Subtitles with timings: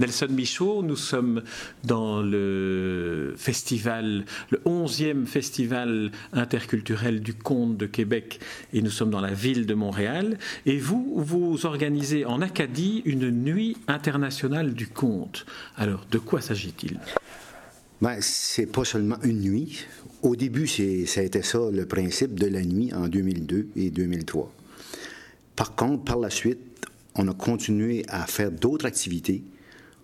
[0.00, 0.82] Nelson Michaud.
[0.82, 1.42] Nous sommes
[1.84, 8.40] dans le festival, le 11e festival interculturel du conte de Québec
[8.72, 10.38] et nous sommes dans la ville de Montréal.
[10.64, 15.44] Et vous, vous organisez en Acadie une nuit internationale du conte.
[15.76, 16.98] Alors, de quoi s'agit-il?
[18.00, 19.84] Ben, c'est pas seulement une nuit.
[20.22, 24.50] Au début, ça a été ça le principe de la nuit en 2002 et 2003.
[25.56, 26.58] Par contre, par la suite,
[27.14, 29.42] on a continué à faire d'autres activités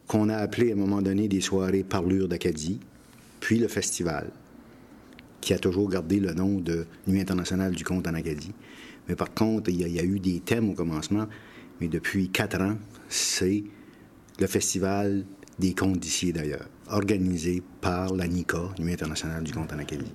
[0.07, 2.81] qu'on a appelées à un moment donné des soirées parlures d'Acadie,
[3.41, 4.31] puis le festival,
[5.41, 8.53] qui a toujours gardé le nom de Nuit internationale du conte en Acadie.
[9.09, 11.27] Mais par contre, il y, a, eu des thèmes au commencement,
[11.81, 12.77] mais depuis quatre ans,
[13.09, 13.63] c'est
[14.41, 15.25] le festival
[15.59, 20.13] des contes d'ici d'ailleurs, organisé par la NICA, Nuit internationale du conte en Acadie.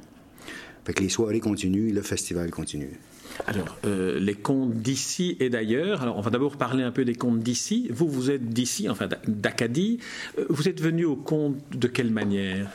[0.86, 3.00] Fait que les soirées continuent, le festival continue.
[3.48, 6.02] Alors, euh, les contes d'ici et d'ailleurs.
[6.02, 7.88] Alors, on va d'abord parler un peu des contes d'ici.
[7.92, 10.00] Vous, vous êtes d'ici, enfin d'Acadie.
[10.38, 12.70] Euh, vous êtes venu au conte de quelle manière?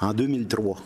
[0.00, 0.82] En 2003,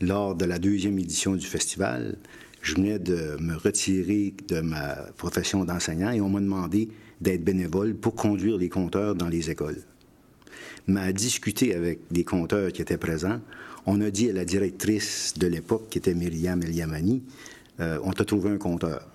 [0.00, 2.16] lors de la deuxième édition du festival,
[2.62, 6.88] je venais de me retirer de ma profession d'enseignant et on m'a demandé
[7.20, 9.82] d'être bénévole pour conduire les compteurs dans les écoles.
[10.86, 13.40] M'a discuté avec des compteurs qui étaient présents.
[13.90, 17.22] On a dit à la directrice de l'époque, qui était Myriam Eliamani,
[17.80, 19.08] euh, on t'a trouvé un compteur.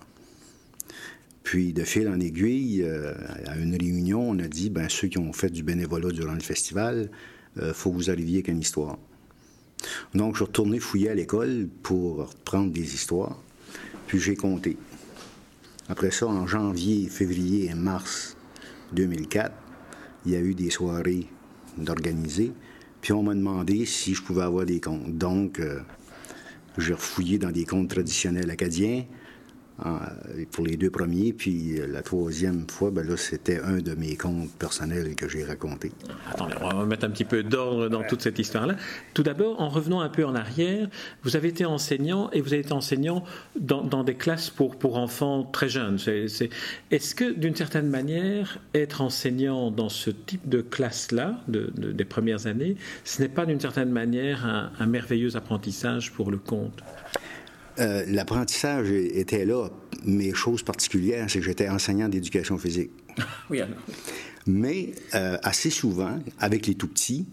[1.43, 3.13] Puis, de fil en aiguille, euh,
[3.45, 6.39] à une réunion, on a dit, ben ceux qui ont fait du bénévolat durant le
[6.39, 7.11] festival,
[7.59, 8.97] euh, faut que vous arriviez avec une histoire.
[10.15, 13.39] Donc, je suis retourné fouiller à l'école pour prendre des histoires,
[14.07, 14.75] puis j'ai compté.
[15.87, 18.35] Après ça, en janvier, février et mars
[18.93, 19.53] 2004,
[20.25, 21.27] il y a eu des soirées
[21.77, 22.53] d'organiser,
[23.03, 25.17] puis on m'a demandé si je pouvais avoir des comptes.
[25.17, 25.61] Donc,
[26.77, 29.03] j'ai refouillé dans des contes traditionnels acadiens
[30.51, 34.15] pour les deux premiers, puis euh, la troisième fois, ben là, c'était un de mes
[34.15, 35.91] contes personnels que j'ai raconté.
[36.31, 38.75] Attendez, on va mettre un petit peu d'ordre dans toute cette histoire-là.
[39.15, 40.87] Tout d'abord, en revenant un peu en arrière,
[41.23, 43.23] vous avez été enseignant et vous avez été enseignant
[43.59, 45.97] dans, des classes pour, pour enfants très jeunes.
[46.91, 52.75] Est-ce que, d'une certaine manière, être enseignant dans ce type de classe-là, des premières années,
[53.03, 56.83] ce n'est pas d'une certaine manière un, un merveilleux apprentissage pour le conte?
[57.79, 59.69] Euh, l'apprentissage était là,
[60.05, 62.91] mais chose particulière, c'est que j'étais enseignant d'éducation physique.
[63.49, 63.77] oui, alors.
[64.45, 67.25] Mais euh, assez souvent, avec les tout petits,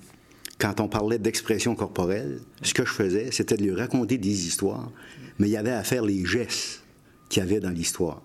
[0.59, 4.91] quand on parlait d'expression corporelle, ce que je faisais, c'était de lui raconter des histoires,
[5.39, 6.83] mais il y avait à faire les gestes
[7.29, 8.23] qu'il y avait dans l'histoire.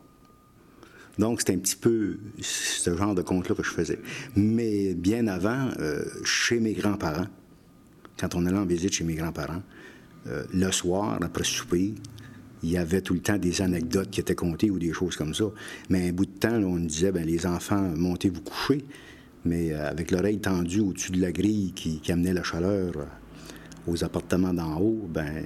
[1.17, 3.99] Donc, c'était un petit peu ce genre de conte-là que je faisais.
[4.35, 7.27] Mais bien avant, euh, chez mes grands-parents,
[8.19, 9.63] quand on allait en visite chez mes grands-parents,
[10.28, 11.94] euh, le soir, après souper,
[12.63, 15.34] il y avait tout le temps des anecdotes qui étaient contées ou des choses comme
[15.34, 15.46] ça.
[15.90, 18.86] Mais un bout de temps, on disait, ben les enfants, montez vous coucher.
[19.44, 23.06] Mais euh, avec l'oreille tendue au-dessus de la grille qui, amenait la chaleur euh,
[23.88, 25.46] aux appartements d'en haut, ben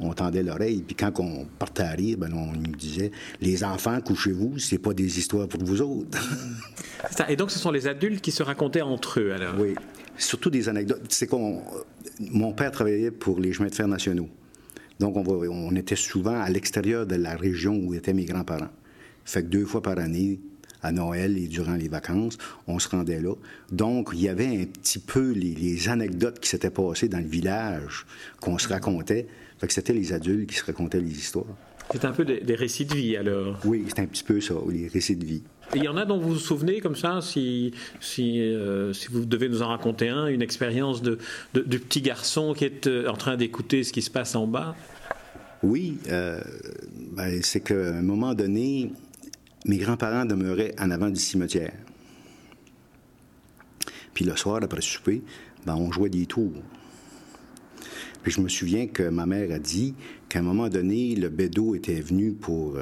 [0.00, 0.82] on tendait l'oreille.
[0.82, 3.10] Puis quand on partait à rire, ben, on nous disait
[3.40, 6.18] Les enfants, couchez-vous, c'est pas des histoires pour vous autres.
[7.28, 9.54] Et donc, ce sont les adultes qui se racontaient entre eux, alors?
[9.58, 9.74] Oui.
[10.16, 11.00] Surtout des anecdotes.
[11.08, 11.62] C'est qu'on.
[12.20, 14.28] Mon père travaillait pour les chemins de fer nationaux.
[14.98, 18.68] Donc, on, était souvent à l'extérieur de la région où étaient mes grands-parents.
[19.24, 20.40] Fait que deux fois par année,
[20.82, 23.34] à Noël et durant les vacances, on se rendait là.
[23.70, 28.06] Donc, il y avait un petit peu les, anecdotes qui s'étaient passées dans le village
[28.40, 29.26] qu'on se racontait.
[29.58, 31.46] Fait que c'était les adultes qui se racontaient les histoires.
[31.92, 33.58] C'est un peu des, récits de vie, alors?
[33.64, 35.42] Oui, c'est un petit peu ça, les récits de vie.
[35.74, 39.24] Il y en a dont vous vous souvenez comme ça, si, si, euh, si vous
[39.24, 41.18] devez nous en raconter un, une expérience de,
[41.54, 44.74] du petit garçon qui est euh, en train d'écouter ce qui se passe en bas?
[45.62, 46.40] Oui, euh,
[47.12, 48.92] ben, c'est qu'à un moment donné,
[49.66, 51.74] mes grands-parents demeuraient en avant du cimetière.
[54.14, 55.22] Puis le soir, après le souper,
[55.66, 56.62] ben, on jouait des tours.
[58.22, 59.94] Puis je me souviens que ma mère a dit
[60.28, 62.76] qu'à un moment donné, le bédo était venu pour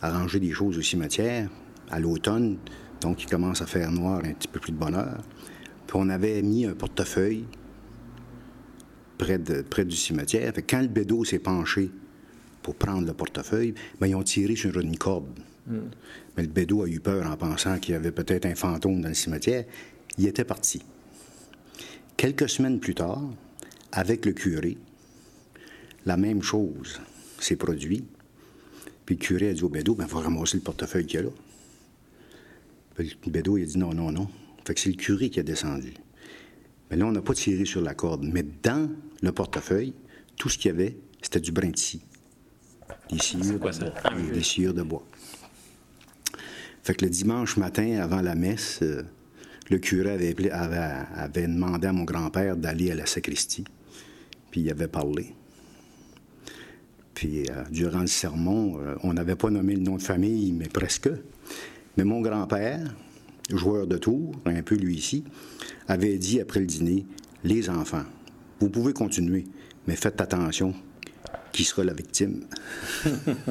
[0.00, 1.48] arranger des choses au cimetière
[1.90, 2.56] à l'automne,
[3.00, 5.18] donc il commence à faire noir un petit peu plus de bonheur.
[5.86, 7.44] Puis on avait mis un portefeuille
[9.18, 10.54] près, du cimetière.
[10.54, 11.90] Fait quand le bédo s'est penché
[12.70, 15.40] pour prendre le portefeuille, bien, ils ont tiré sur une corde.
[15.66, 15.88] Hmm.
[16.36, 19.08] Mais le bédo a eu peur en pensant qu'il y avait peut-être un fantôme dans
[19.08, 19.64] le cimetière.
[20.18, 20.80] Il était parti.
[22.16, 23.28] Quelques semaines plus tard,
[23.90, 24.76] avec le curé,
[26.06, 27.00] la même chose
[27.40, 28.06] s'est produite.
[29.04, 31.22] Puis le curé a dit au bédo, ben, il faut ramasser le portefeuille qu'il y
[31.24, 31.32] a là.
[32.94, 34.28] Puis le bédo, il a dit non, non, non.
[34.64, 35.92] Fait que c'est le curé qui a descendu.
[36.88, 38.22] Mais là, on n'a pas tiré sur la corde.
[38.22, 38.88] Mais dans
[39.22, 39.92] le portefeuille,
[40.36, 42.02] tout ce qu'il y avait, c'était du brin de scie.
[43.10, 43.92] Des sciures, quoi, ça?
[44.32, 45.04] des, sciures de bois.
[46.82, 49.02] Fait que le dimanche matin, avant la messe, euh,
[49.68, 53.64] le curé avait, avait demandé à mon grand-père d'aller à la sacristie,
[54.50, 55.34] puis il avait parlé.
[57.14, 60.68] Puis euh, durant le sermon, euh, on n'avait pas nommé le nom de famille, mais
[60.68, 61.10] presque.
[61.96, 62.94] Mais mon grand-père,
[63.50, 65.24] joueur de tour, un peu lui ici,
[65.86, 67.04] avait dit après le dîner
[67.44, 68.04] Les enfants,
[68.58, 69.44] vous pouvez continuer,
[69.86, 70.74] mais faites attention,
[71.52, 72.44] qui sera la victime.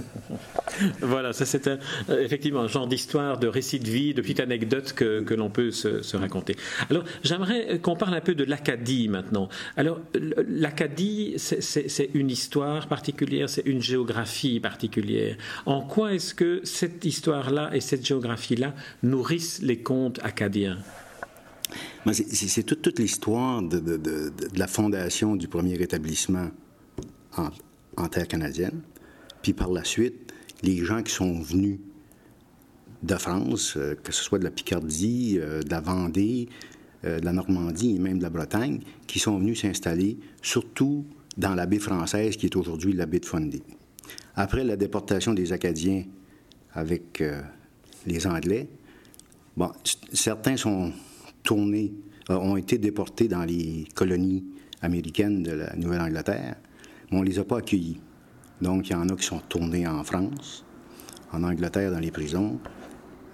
[1.02, 1.70] voilà, ça c'est
[2.10, 5.72] effectivement un genre d'histoire, de récit de vie, de petite anecdote que, que l'on peut
[5.72, 6.56] se, raconter.
[6.90, 9.50] Alors j'aimerais qu'on parle un peu de l'Acadie maintenant.
[9.78, 10.00] Alors
[10.48, 15.38] l'Acadie, c'est une histoire particulière, c'est une géographie particulière.
[15.66, 18.74] En quoi est-ce que cette histoire-là et cette géographie-là
[19.04, 20.78] nourrissent les contes acadiens?
[22.12, 26.50] C'est toute, toute l'histoire de, de, de, la fondation du premier établissement
[27.38, 27.50] en,
[27.98, 28.82] en terre canadienne.
[29.42, 30.34] Puis par la suite,
[30.64, 31.80] les gens qui sont venus
[33.04, 36.50] de France, euh, que ce soit de la Picardie, euh, de la Vendée,
[37.06, 41.06] euh, de la Normandie et même de la Bretagne, qui sont venus s'installer surtout
[41.38, 43.64] dans la baie française qui est aujourd'hui la baie de Fundy.
[44.36, 46.04] Après la déportation des Acadiens
[46.74, 47.24] avec
[48.06, 48.68] les Anglais,
[49.56, 49.72] bon,
[50.12, 54.44] certains ont été déportés dans les colonies
[54.82, 56.56] américaines de la Nouvelle-Angleterre,
[57.12, 58.00] on ne les a pas accueillis.
[58.62, 60.66] Donc, il y en a qui sont tournés en France,
[61.32, 62.60] en Angleterre, dans les prisons.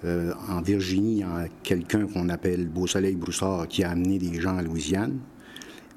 [0.04, 4.39] Euh, en Virginie, il y a quelqu'un qu'on appelle Beau-Soleil Broussard qui a amené des
[4.39, 5.19] gens à Louisiane.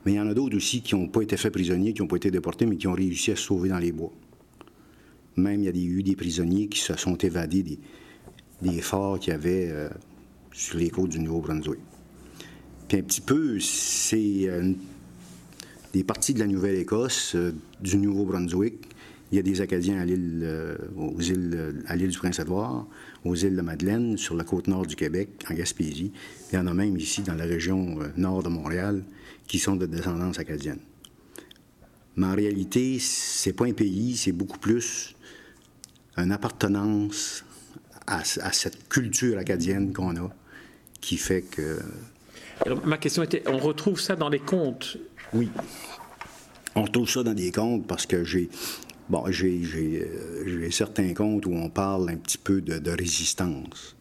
[0.05, 2.09] Mais il y en a d'autres aussi qui n'ont pas été faits prisonniers, qui n'ont
[2.09, 4.13] pas été déportés, mais qui ont réussi à se sauver dans les bois.
[5.37, 7.79] Même, il y a eu des prisonniers qui se sont évadés
[8.63, 9.89] des, forts qu'il y avait euh,
[10.53, 11.81] sur les côtes du Nouveau-Brunswick.
[12.89, 14.73] Puis un petit peu, c'est euh,
[15.93, 18.75] des parties de la Nouvelle-Écosse, euh, du Nouveau-Brunswick.
[19.31, 22.87] Il y a des Acadiens à l'île, euh, aux îles, euh, à l'île du Prince-Édouard,
[23.25, 26.13] aux îles de Madeleine, sur la côte nord du Québec, en Gaspésie.
[26.51, 29.03] Il y en a même ici, dans la région nord de Montréal,
[29.47, 30.81] qui sont de descendance acadienne.
[32.17, 35.15] Mais en réalité, c'est pas un pays, c'est beaucoup plus
[36.17, 37.45] une appartenance
[38.07, 40.31] à, cette culture acadienne qu'on a,
[41.01, 41.79] qui fait que
[42.85, 44.99] ma question était, on retrouve ça dans les contes
[45.35, 45.51] Oui.
[46.75, 48.49] On retrouve ça dans des contes parce que j'ai
[49.09, 49.63] bon, j'ai,
[50.07, 53.97] euh, certains contes où on parle un petit peu de, résistance.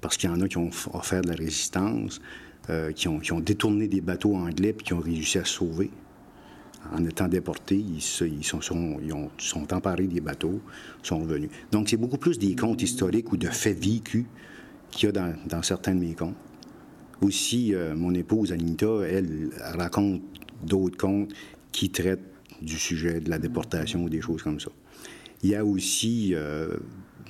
[0.00, 2.20] Parce qu'il y en a qui ont offert de la résistance,
[2.70, 5.54] euh, qui, ont, qui, ont, détourné des bateaux anglais puis qui ont réussi à se
[5.54, 5.90] sauver.
[6.92, 8.60] En étant déportés, ils, ils, sont,
[9.02, 10.60] ils ont, sont emparés des bateaux,
[11.02, 11.50] sont revenus.
[11.72, 14.26] Donc, c'est beaucoup plus des contes historiques ou de faits vécus
[14.90, 16.36] qu'il y a dans, dans certains de mes contes.
[17.20, 20.22] Aussi, euh, mon épouse Anita, elle, raconte
[20.62, 21.32] d'autres contes
[21.72, 22.24] qui traitent
[22.60, 24.70] du sujet de la déportation ou des choses comme ça.
[25.42, 26.76] Il y a aussi euh,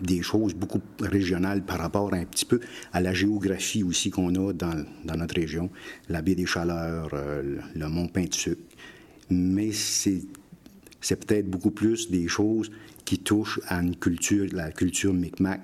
[0.00, 2.60] des choses beaucoup régionales par rapport un petit peu
[2.92, 5.70] à la géographie aussi qu'on a dans, dans, notre région,
[6.08, 8.62] la baie des Chaleurs, euh, le mont Pain-de-Sucre.
[9.30, 10.22] Mais c'est,
[11.02, 12.70] peut-être beaucoup plus des choses
[13.04, 15.60] qui touchent à une culture, la culture Micmac,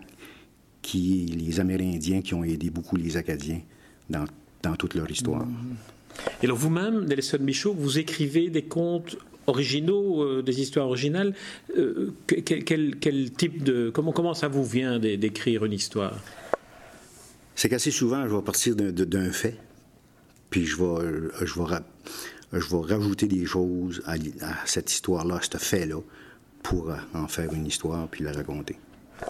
[0.82, 3.62] qui les Amérindiens qui ont aidé beaucoup les Acadiens
[4.10, 4.26] dans,
[4.62, 5.46] dans toute leur histoire.
[6.42, 9.16] Et alors vous-même, Nelson Michaud, vous écrivez des contes
[9.46, 11.34] originaux, euh, des histoires originales.
[11.76, 16.18] Euh, quel, quel, type de comment comment ça vous vient d'écrire une histoire?
[17.54, 19.56] C'est qu'assez souvent, je vais partir d'un fait,
[20.50, 21.64] puis je vais je vais
[22.54, 24.14] je vais rajouter des choses à,
[24.64, 26.00] cette histoire-là, à ce fait-là,
[26.62, 28.76] pour euh, en faire une histoire puis la raconter.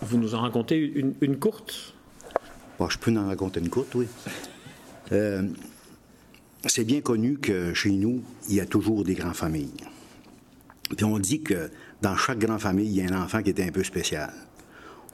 [0.02, 1.94] Vous nous en racontez une, une courte?
[2.78, 4.06] Bon, Je peux en raconter une courte, oui.
[5.12, 5.42] Euh,
[6.68, 9.74] c'est bien connu que chez nous, il y a toujours des grandes familles.
[10.96, 11.70] Puis on dit que
[12.02, 14.32] dans chaque grande famille, il y a un enfant qui était un peu spécial.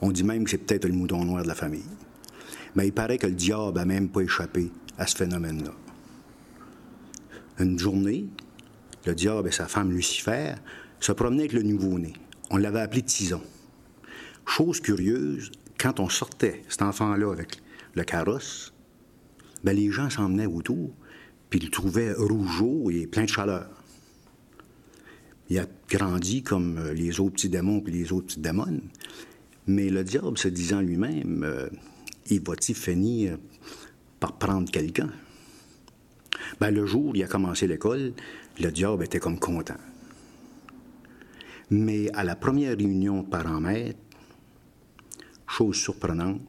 [0.01, 1.83] On dit même que c'est peut-être le mouton noir de la famille.
[2.75, 5.71] Mais il paraît que le diable a même pas échappé à ce phénomène-là.
[7.59, 8.27] Une journée,
[9.05, 10.55] le diable et sa femme Lucifer
[10.99, 12.13] se promenaient avec le nouveau-né.
[12.49, 13.41] On l'avait appelé Tison.
[14.45, 17.61] Chose curieuse, quand on sortait cet enfant-là avec
[17.93, 18.73] le carrosse,
[19.63, 20.91] ben, les gens s'emmenaient autour,
[21.51, 23.69] puis ils le trouvaient rougeau et plein de chaleur.
[25.49, 28.81] Il a grandi comme euh, les autres petits démons et les autres petites démons.
[29.67, 31.69] Mais le diable se disant lui-même, euh,
[32.29, 33.37] il va-t-il finir
[34.21, 35.09] par prendre quelqu'un?
[36.61, 38.13] Ben, le jour où il a commencé l'école,
[38.59, 39.77] le diable était comme content.
[41.69, 43.99] Mais à la première réunion parents-maîtres,
[45.49, 46.41] chose surprenante,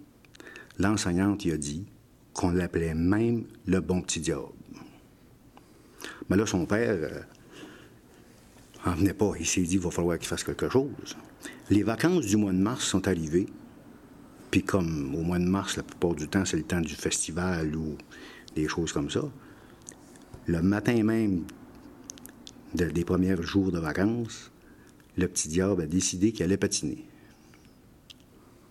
[0.79, 1.87] l'enseignante y a dit
[2.35, 4.62] qu'on l'appelait même le bon petit diable.
[6.29, 7.21] Mais là, son père euh,
[8.95, 9.33] venait pas.
[9.39, 11.17] Il s'est dit, il va falloir qu'il fasse quelque chose.
[11.71, 13.47] Les vacances du mois de mars sont arrivées.
[14.51, 17.75] Puis comme au mois de mars, la plupart du temps, c'est le temps du festival
[17.75, 17.97] ou
[18.55, 19.23] des choses comme ça.
[20.47, 21.45] Le matin même
[22.75, 24.51] des premiers jours de vacances,
[25.17, 27.05] le petit diable a décidé qu'il allait patiner.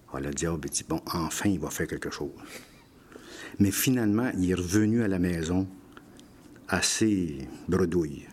[0.10, 2.32] Alors, le diable a dit, bon, enfin, il va faire quelque chose.
[3.60, 5.68] Mais finalement, il est revenu à la maison
[6.72, 7.38] assez
[7.68, 8.26] bredouille.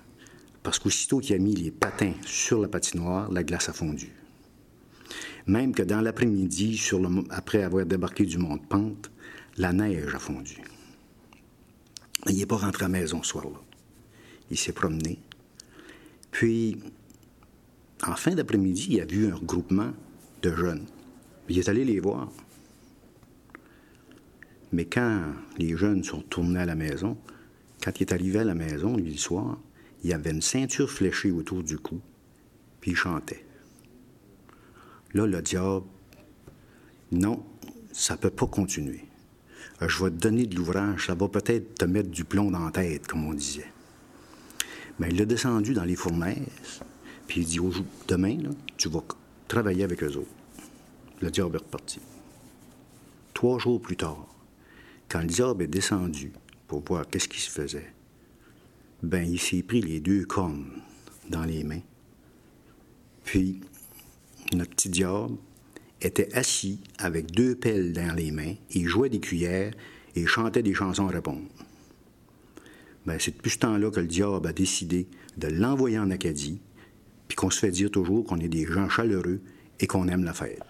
[0.63, 4.11] Parce qu'aussitôt qu'il a mis les patins sur la patinoire, la glace a fondu.
[5.47, 6.81] Même que dans l'après-midi,
[7.31, 9.11] après avoir débarqué du mont de pente,
[9.57, 10.63] la neige a fondu.
[12.29, 13.61] Il n'est pas rentré à la maison ce soir-là.
[14.51, 15.19] Il s'est promené.
[16.31, 16.79] Puis,
[18.07, 19.93] en fin d'après-midi, il a vu un regroupement
[20.43, 20.87] de jeunes.
[21.49, 22.31] Il est allé les voir.
[24.71, 25.23] Mais quand
[25.57, 27.17] les jeunes sont tournés à la maison,
[27.83, 29.59] quand il est arrivé à la maison, lui, le soir,
[30.05, 32.01] il avait une ceinture fléchée autour du cou,
[32.81, 33.45] puis il chantait.
[35.15, 35.87] Là, le diable,
[37.13, 37.43] non,
[37.93, 39.05] ça ne peut pas continuer.
[39.83, 42.65] Euh, je vais te donner de l'ouvrage, ça va peut-être te mettre du plomb dans
[42.65, 43.71] la tête, comme on disait.
[44.99, 46.81] Mais il l'a descendu dans les fournaises,
[47.27, 47.61] puis il dit
[48.09, 48.39] Demain,
[48.77, 49.03] tu vas
[49.47, 50.29] travailler avec eux autres.
[51.21, 52.01] Le diable est reparti.
[53.35, 54.27] Trois jours plus tard,
[55.09, 56.33] quand le diable est descendu
[56.69, 57.93] pour voir qu'est-ce qui se faisait,
[59.03, 60.71] ben il s'est pris les deux cornes
[61.29, 61.81] dans les mains.
[63.25, 63.61] Puis,
[64.55, 65.37] notre petit diable
[66.01, 69.73] était assis avec deux pelles dans les mains, il jouait des cuillères
[70.15, 71.49] et chantait des chansons à répondre.
[73.07, 76.61] Ben, c'est depuis ce temps-là que le diable a décidé de l'envoyer en Acadie,
[77.27, 79.41] puis qu'on se fait dire toujours qu'on est des gens chaleureux
[79.81, 80.61] et qu'on aime la fête.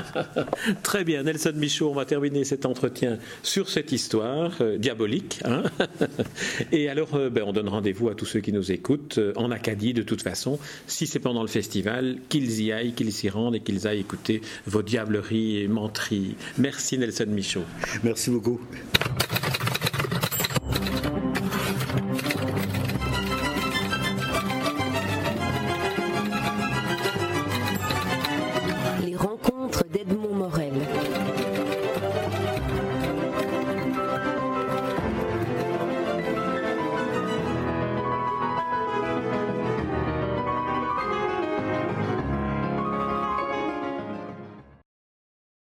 [0.82, 5.40] Très bien, Nelson Michaud, on va terminer cet entretien sur cette histoire euh, diabolique.
[5.44, 5.64] Hein.
[6.72, 9.50] Et alors, euh, ben, on donne rendez-vous à tous ceux qui nous écoutent euh, en
[9.50, 10.58] Acadie, de toute façon.
[10.86, 14.40] Si c'est pendant le festival, qu'ils y aillent, qu'ils s'y rendent et qu'ils aillent écouter
[14.66, 16.36] vos diableries et menteries.
[16.58, 17.64] Merci, Nelson Michaud.
[18.02, 18.60] Merci beaucoup.